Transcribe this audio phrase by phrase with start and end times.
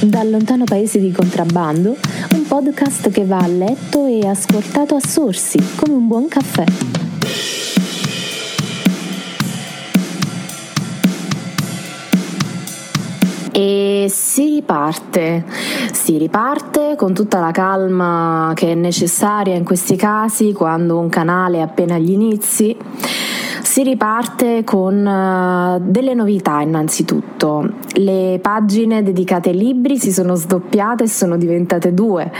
[0.00, 1.96] Dal lontano paese di contrabbando,
[2.34, 6.64] un podcast che va a letto e ascoltato a sorsi, come un buon caffè.
[13.52, 15.44] E si riparte,
[15.92, 21.58] si riparte con tutta la calma che è necessaria in questi casi quando un canale
[21.58, 22.76] è appena agli inizi
[23.66, 27.68] si riparte con uh, delle novità innanzitutto.
[27.94, 32.30] Le pagine dedicate ai libri si sono sdoppiate e sono diventate due.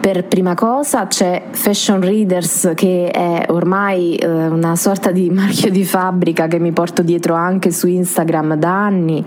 [0.00, 5.84] Per prima cosa c'è Fashion Readers che è ormai uh, una sorta di marchio di
[5.84, 9.24] fabbrica che mi porto dietro anche su Instagram da anni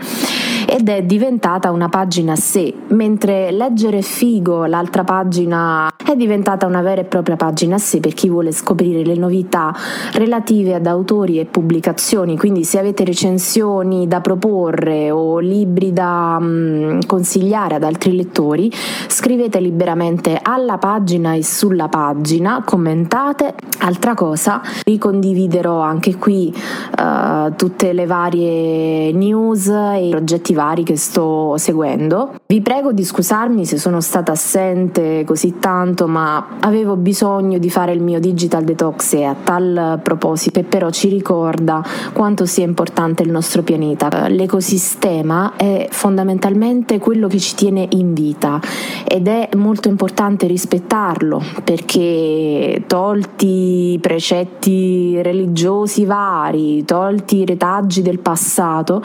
[0.68, 6.82] ed è diventata una pagina a sé, mentre leggere figo, l'altra pagina è diventata una
[6.82, 9.74] vera e propria pagina a sé per chi vuole scoprire le novità
[10.14, 17.00] relative ad autori e pubblicazioni, quindi se avete recensioni da proporre o libri da um,
[17.06, 18.72] consigliare ad altri lettori,
[19.08, 23.56] scrivete liberamente alla pagina e sulla pagina, commentate.
[23.80, 30.20] Altra cosa, vi condividerò anche qui uh, tutte le varie news e
[30.52, 32.36] progetti vari che sto seguendo.
[32.46, 37.94] Vi prego di scusarmi se sono stata assente così tanto, ma avevo bisogno di fare
[37.94, 43.32] il mio digital detox e a tal proposito però ci ricorda quanto sia importante il
[43.32, 44.28] nostro pianeta.
[44.28, 48.60] L'ecosistema è fondamentalmente quello che ci tiene in vita
[49.08, 58.20] ed è molto importante rispettarlo perché tolti i precetti religiosi vari, tolti i retaggi del
[58.20, 59.02] passato,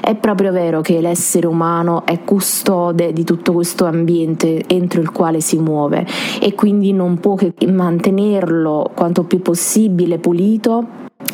[0.00, 5.40] è proprio vero che l'essere umano è custode di tutto questo ambiente entro il quale
[5.40, 6.06] si muove
[6.40, 10.86] e quindi non può che mantenerlo quanto più possibile pulito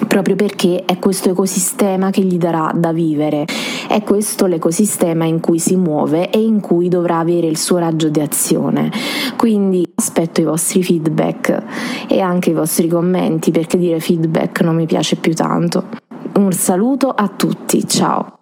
[0.09, 3.45] proprio perché è questo ecosistema che gli darà da vivere,
[3.89, 8.09] è questo l'ecosistema in cui si muove e in cui dovrà avere il suo raggio
[8.09, 8.91] di azione.
[9.37, 11.63] Quindi aspetto i vostri feedback
[12.09, 15.89] e anche i vostri commenti perché dire feedback non mi piace più tanto.
[16.37, 18.41] Un saluto a tutti, ciao!